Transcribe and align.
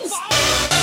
violence? 0.00 0.81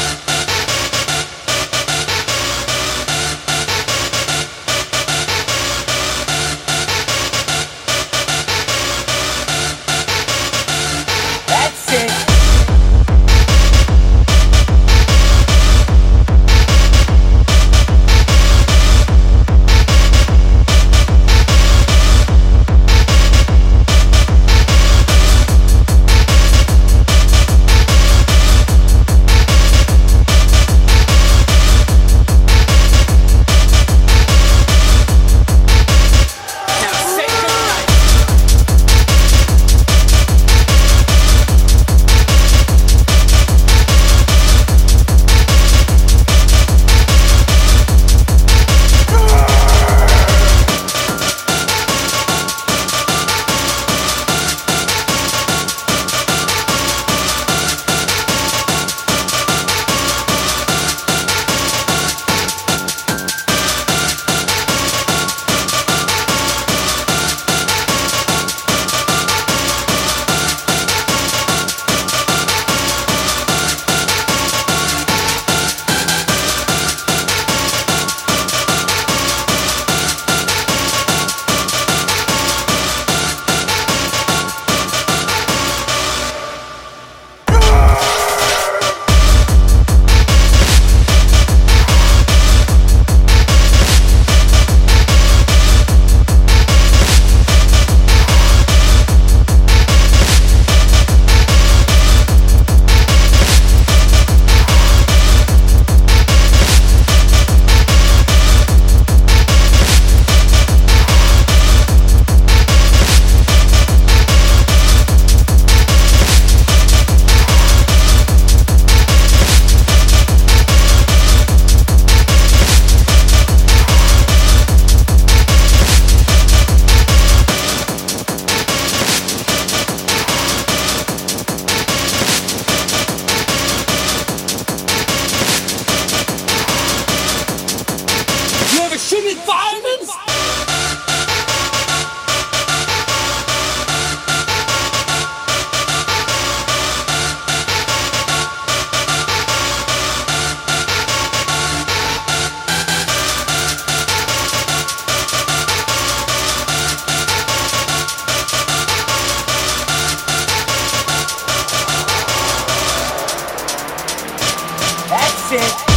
That's 165.49 165.81
it. 165.81 165.88